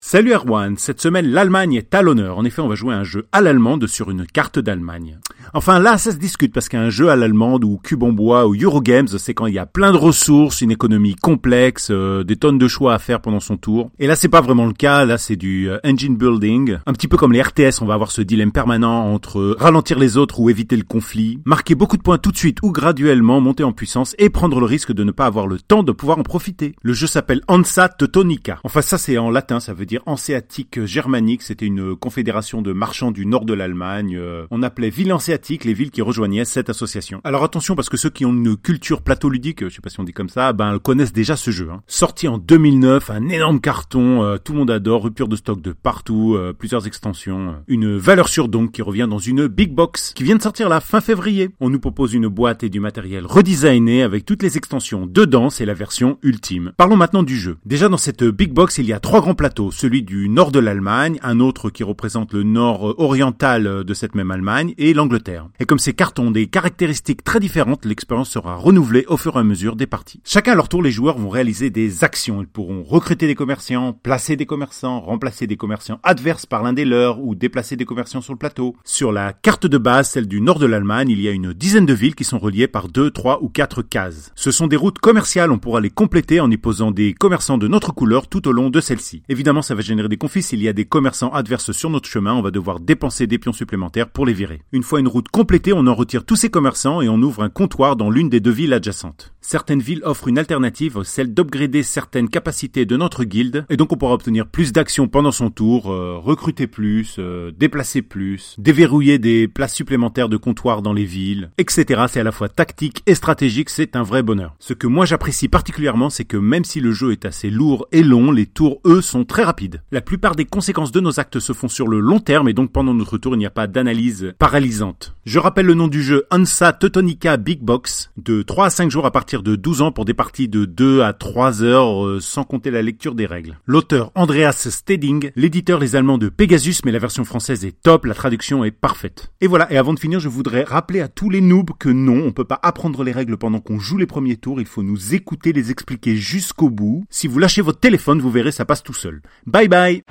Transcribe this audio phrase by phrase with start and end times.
[0.00, 2.38] Salut Erwan, cette semaine l'Allemagne est à l'honneur.
[2.38, 5.18] En effet, on va jouer un jeu à l'allemande sur une carte d'Allemagne.
[5.54, 8.54] Enfin là, ça se discute parce qu'un jeu à l'allemande ou Cube en bois ou
[8.54, 12.58] Eurogames, c'est quand il y a plein de ressources, une économie complexe, euh, des tonnes
[12.58, 13.90] de choix à faire pendant son tour.
[13.98, 15.04] Et là, c'est pas vraiment le cas.
[15.04, 17.82] Là, c'est du euh, engine building, un petit peu comme les RTS.
[17.82, 21.74] On va avoir ce dilemme permanent entre ralentir les autres ou éviter le conflit, marquer
[21.74, 24.92] beaucoup de points tout de suite ou graduellement monter en puissance et prendre le risque
[24.92, 26.76] de ne pas avoir le temps de pouvoir en profiter.
[26.82, 28.60] Le jeu s'appelle Hansa Teutonica.
[28.62, 31.42] Enfin, ça c'est en latin, ça veut dire hanséatique germanique.
[31.42, 34.16] C'était une confédération de marchands du nord de l'Allemagne.
[34.16, 37.20] Euh, on appelait ville hanséatique les villes qui rejoignaient cette association.
[37.24, 40.04] Alors attention parce que ceux qui ont une culture plateau-ludique, je sais pas si on
[40.04, 41.70] dit comme ça, ben connaissent déjà ce jeu.
[41.72, 41.82] Hein.
[41.86, 45.72] Sorti en 2009, un énorme carton, euh, tout le monde adore, rupture de stock de
[45.72, 50.22] partout, euh, plusieurs extensions, une valeur sûre donc qui revient dans une big box qui
[50.22, 51.50] vient de sortir la fin février.
[51.60, 55.64] On nous propose une boîte et du matériel redesigné avec toutes les extensions dedans, c'est
[55.64, 56.72] la version ultime.
[56.76, 57.56] Parlons maintenant du jeu.
[57.64, 60.58] Déjà dans cette big box, il y a trois grands plateaux, celui du nord de
[60.58, 65.48] l'Allemagne, un autre qui représente le nord oriental de cette même Allemagne et l'Angleterre.
[65.60, 69.38] Et comme ces cartons ont des caractéristiques très différentes, l'expérience sera renouvelée au fur et
[69.38, 70.20] à mesure des parties.
[70.24, 72.42] Chacun à leur tour, les joueurs vont réaliser des actions.
[72.42, 76.84] Ils pourront recruter des commerçants, placer des commerçants, remplacer des commerçants adverses par l'un des
[76.84, 78.74] leurs ou déplacer des commerçants sur le plateau.
[78.84, 81.86] Sur la carte de base, celle du nord de l'Allemagne, il y a une dizaine
[81.86, 84.32] de villes qui sont reliées par deux, trois ou quatre cases.
[84.34, 87.68] Ce sont des routes commerciales, on pourra les compléter en y posant des commerçants de
[87.68, 89.22] notre couleur tout au long de celle-ci.
[89.28, 90.42] Évidemment, ça va générer des conflits.
[90.42, 93.52] S'il y a des commerçants adverses sur notre chemin, on va devoir dépenser des pions
[93.52, 94.62] supplémentaires pour les virer.
[94.72, 97.50] Une fois une route complétée, on en retire tous ces commerçants et on ouvre un
[97.50, 99.34] comptoir dans l'une des deux villes adjacentes.
[99.42, 103.96] Certaines villes offrent une alternative, celle d'upgrader certaines capacités de notre guilde, et donc on
[103.96, 109.48] pourra obtenir plus d'actions pendant son tour, euh, recruter plus, euh, déplacer plus, déverrouiller des
[109.48, 112.04] places supplémentaires de comptoir dans les villes, etc.
[112.08, 114.54] C'est à la fois tactique et stratégique, c'est un vrai bonheur.
[114.58, 118.02] Ce que moi j'apprécie particulièrement, c'est que même si le jeu est assez lourd et
[118.02, 119.57] long, les tours, eux, sont très rapides.
[119.90, 122.72] La plupart des conséquences de nos actes se font sur le long terme, et donc
[122.72, 125.14] pendant notre tour, il n'y a pas d'analyse paralysante.
[125.28, 129.04] Je rappelle le nom du jeu Ansa Teutonica Big Box, de 3 à 5 jours
[129.04, 132.44] à partir de 12 ans pour des parties de 2 à 3 heures euh, sans
[132.44, 133.58] compter la lecture des règles.
[133.66, 138.14] L'auteur Andreas Steding, l'éditeur les Allemands de Pegasus mais la version française est top, la
[138.14, 139.30] traduction est parfaite.
[139.42, 142.22] Et voilà, et avant de finir je voudrais rappeler à tous les noobs que non,
[142.24, 145.14] on peut pas apprendre les règles pendant qu'on joue les premiers tours, il faut nous
[145.14, 147.04] écouter les expliquer jusqu'au bout.
[147.10, 149.20] Si vous lâchez votre téléphone, vous verrez ça passe tout seul.
[149.46, 150.02] Bye bye